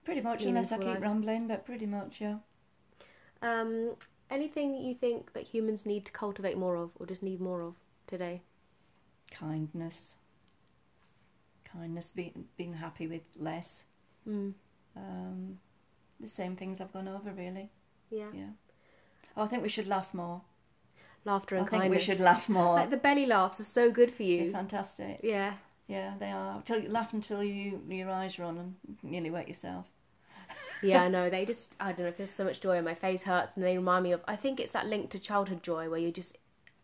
[0.03, 2.37] Pretty much, unless I keep rambling, but pretty much, yeah.
[3.41, 3.95] um
[4.29, 7.75] anything you think that humans need to cultivate more of, or just need more of
[8.07, 8.41] today?
[9.31, 10.15] Kindness.
[11.63, 13.83] Kindness, being being happy with less.
[14.27, 14.53] Mm.
[14.95, 15.59] Um,
[16.19, 17.69] the same things I've gone over, really.
[18.09, 18.27] Yeah.
[18.33, 18.49] Yeah.
[19.37, 20.41] Oh, I think we should laugh more.
[21.25, 22.75] Laughter and I and think we should laugh more.
[22.75, 24.51] Like the belly laughs are so good for They're you.
[24.51, 25.19] fantastic.
[25.23, 25.55] Yeah.
[25.87, 26.61] Yeah, they are.
[26.63, 29.87] Till you laugh until you your eyes run and nearly wet yourself.
[30.81, 31.29] yeah, I know.
[31.29, 33.75] They just, I don't know, feels so much joy and my face hurts and they
[33.75, 36.37] remind me of, I think it's that link to childhood joy where you're just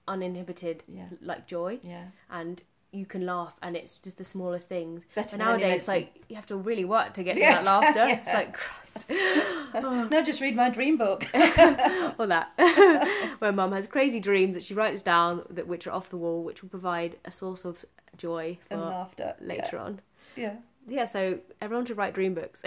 [0.07, 1.05] uninhibited, Yeah.
[1.21, 2.05] like joy, Yeah.
[2.29, 5.03] and you can laugh and it's just the smallest things.
[5.15, 7.61] Better And nowadays, it's like, you have to really work to get to Yeah.
[7.61, 7.99] that laughter.
[8.07, 8.17] Yeah.
[8.19, 9.05] It's like, Christ.
[10.11, 11.25] No, just read my dream book.
[11.33, 12.51] or that.
[13.39, 16.43] where mum has crazy dreams that she writes down, that which are off the wall,
[16.43, 17.85] which will provide a source of
[18.17, 19.35] joy for and laughter.
[19.39, 20.01] later on.
[20.35, 20.55] Yeah.
[20.87, 22.61] yeah so everyone should write dream books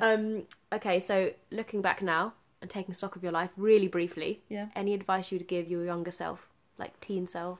[0.00, 4.66] um okay so looking back now and taking stock of your life really briefly Yeah.
[4.74, 7.58] any advice you would give your younger self like teen self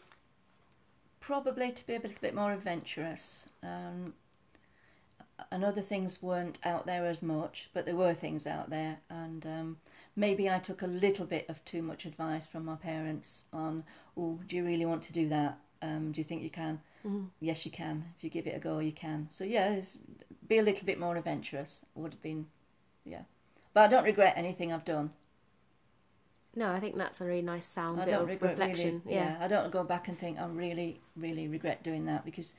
[1.26, 3.46] Probably to be a little bit more adventurous.
[3.62, 4.12] Um,
[5.50, 8.98] and other things weren't out there as much, but there were things out there.
[9.08, 9.76] And um,
[10.14, 13.84] maybe I took a little bit of too much advice from my parents on,
[14.18, 15.58] oh, do you really want to do that?
[15.80, 16.80] Um, do you think you can?
[17.06, 17.28] Mhm.
[17.40, 18.04] Yes, you can.
[18.18, 19.28] If you give it a go, you can.
[19.30, 19.80] So, yeah,
[20.46, 21.80] be a little bit more adventurous.
[21.94, 22.46] Would have been,
[23.04, 23.22] yeah.
[23.72, 25.12] But I don't regret anything I've done.
[26.54, 29.16] No i think that's a really nice sound I bit don't of regret reflection really.
[29.16, 29.36] Yeah.
[29.40, 32.54] I don't go back and think I really, really regret doing that because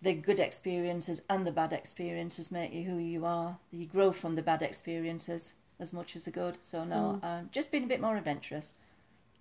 [0.00, 3.58] the good experiences and the bad experiences make you who you are.
[3.72, 6.58] You grow from the bad experiences as much as the good.
[6.62, 8.74] So no, uh, just being a bit more adventurous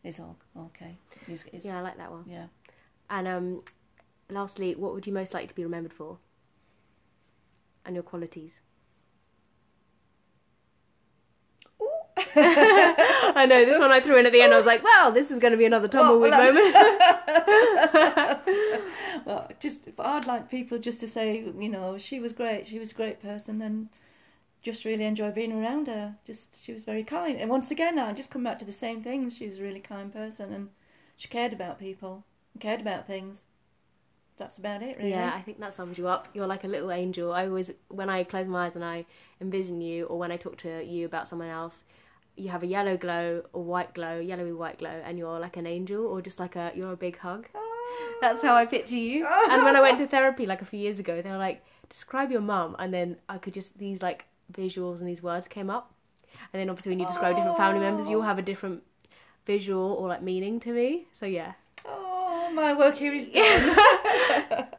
[0.04, 0.98] is all okay.
[1.28, 2.46] Is, is, yeah i like that one yeah.
[3.10, 3.62] and um
[4.30, 6.18] lastly what would you most like to be remembered for
[7.86, 8.62] and your qualities
[13.36, 14.54] I know this one I threw in at the end.
[14.54, 16.76] I was like, "Well, this is going to be another tumbleweed well, moment."
[19.26, 22.66] Well, just I'd like people just to say, you know, she was great.
[22.66, 23.90] She was a great person, and
[24.62, 26.16] just really enjoy being around her.
[26.26, 27.38] Just she was very kind.
[27.38, 29.36] And once again, I just come back to the same things.
[29.36, 30.70] She was a really kind person, and
[31.18, 32.24] she cared about people,
[32.54, 33.42] and cared about things.
[34.38, 35.10] That's about it, really.
[35.10, 36.28] Yeah, I think that sums you up.
[36.34, 37.34] You're like a little angel.
[37.34, 39.06] I always, when I close my eyes and I
[39.42, 41.82] envision you, or when I talk to you about someone else,
[42.38, 45.68] you have a yellow glow or white glow, yellowy white glow, and you're like an
[45.68, 47.48] angel, or just like a you're a big hug.
[48.22, 49.28] That's how I picture you.
[49.50, 52.32] And when I went to therapy like a few years ago, they were like, describe
[52.32, 55.94] your mum, and then I could just these like visuals and these words came up.
[56.54, 58.84] And then obviously when you describe different family members, you'll have a different
[59.46, 61.08] visual or like meaning to me.
[61.14, 61.54] So yeah.
[61.86, 63.76] Oh, my work here is done.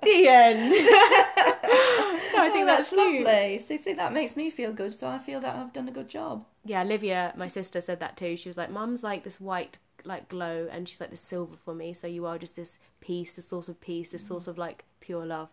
[0.03, 0.71] The end.
[2.33, 3.25] no, I think Oh, that's, cute.
[3.25, 3.59] lovely.
[3.59, 4.95] So think that makes me feel good.
[4.95, 6.45] So I feel that I've done a good job.
[6.65, 8.37] Yeah, Olivia, my sister, said that too.
[8.37, 11.75] She was like, "Mum's like this white like glow, and she's like this silver for
[11.75, 11.93] me.
[11.93, 15.27] So you are just this peace, the source of peace, this source of like pure
[15.27, 15.49] love."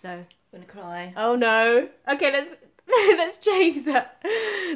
[0.00, 1.14] So, I'm gonna cry.
[1.16, 1.88] oh no.
[2.08, 2.54] Okay, let's
[2.88, 4.22] let's change that.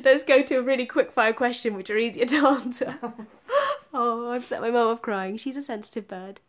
[0.04, 2.98] Let's go to a really quick fire question, which are easier to answer.
[3.94, 5.36] oh, I've set my mum off crying.
[5.36, 6.40] She's a sensitive bird,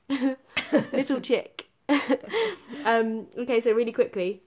[0.91, 1.67] little chick.
[2.85, 4.41] um, okay, so really quickly,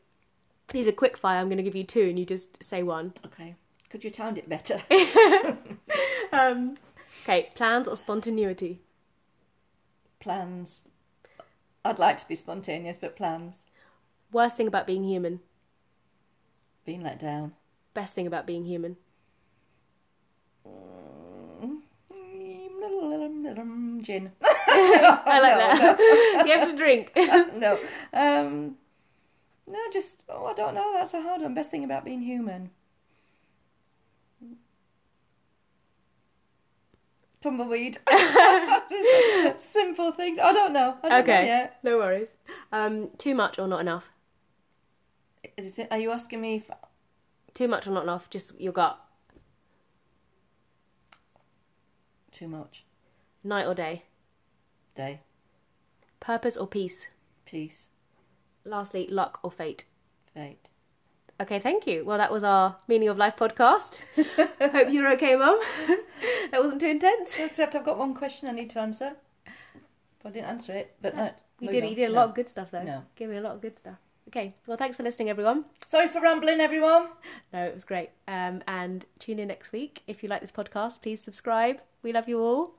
[0.68, 1.40] these are quick fire.
[1.40, 3.12] I'm going to give you two, and you just say one.
[3.26, 3.54] Okay.
[3.90, 4.82] Could you timed it better?
[6.32, 6.76] Um,
[7.22, 8.80] okay, plans or spontaneity?
[10.18, 10.82] plans.
[11.84, 13.66] I'd like to be spontaneous, but plans.
[14.32, 15.40] Worst thing about being human.
[16.86, 17.52] Being let down.
[17.92, 18.96] Best thing about being human.
[20.66, 24.32] Mm, mm, mm, gin.
[24.42, 26.44] I like that.
[26.46, 27.12] you have to drink.
[27.14, 27.78] no.
[28.14, 28.76] Um,
[29.66, 30.92] no, just, oh, I don't know.
[30.94, 31.54] That's a hard one.
[31.54, 32.70] Best thing about being human.
[37.40, 37.98] Tumbleweed.
[39.58, 40.38] Simple things.
[40.38, 40.96] I don't know.
[41.02, 41.78] I don't okay, Know yet.
[41.82, 42.28] no worries.
[42.72, 44.04] Um, too much or not enough?
[45.58, 46.70] Is it, are you asking me if
[47.52, 48.30] Too much or not enough?
[48.30, 48.98] Just your gut.
[52.32, 52.84] too much?
[53.44, 54.04] Night or day?
[54.96, 55.20] Day.
[56.18, 57.06] Purpose or peace?
[57.44, 57.88] Peace.
[58.64, 59.84] Lastly, luck or fate?
[60.32, 60.68] Fate.
[61.40, 62.04] Okay, thank you.
[62.04, 63.98] Well, that was our Meaning of Life podcast.
[64.16, 65.58] Hope you're okay, Mum.
[66.50, 67.38] that wasn't too intense.
[67.38, 69.12] Except I've got one question I need to answer.
[70.24, 71.82] I didn't answer it, but That's- no, You did.
[71.84, 71.90] on.
[71.90, 72.14] You did a No.
[72.20, 72.82] lot of good stuff, though.
[72.82, 73.02] No.
[73.16, 73.98] Gave me a lot of good stuff.
[74.28, 74.54] Okay.
[74.66, 75.66] Well, thanks for listening, everyone.
[75.86, 77.08] Sorry for rambling, everyone.
[77.52, 78.10] No, it was great.
[78.26, 80.02] Um, and tune in next week.
[80.06, 81.80] If you like this podcast, please subscribe.
[82.02, 82.74] We love you all.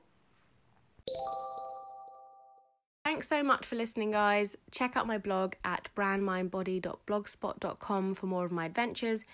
[3.06, 4.56] Thanks so much for listening, guys.
[4.72, 9.24] Check out my blog at brandmindbody.blogspot.com for more of my adventures.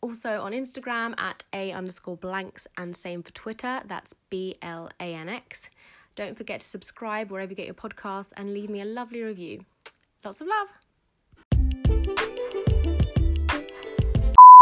[0.00, 3.82] Also on Instagram at a underscore blanx and same for Twitter.
[3.84, 5.70] That's B L A N X.
[6.14, 9.64] Don't forget to subscribe wherever you get your podcasts and leave me a lovely review.
[10.24, 10.68] Lots of love.